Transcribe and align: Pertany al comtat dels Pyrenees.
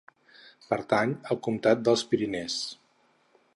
Pertany 0.69 1.13
al 1.35 1.39
comtat 1.49 1.85
dels 1.89 2.05
Pyrenees. 2.13 2.59